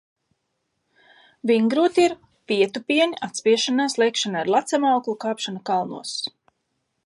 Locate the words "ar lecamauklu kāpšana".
4.45-5.67